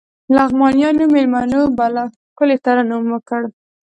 [0.35, 3.41] لغمانيو مېلمنو بلا ښکلی ترنم وکړ.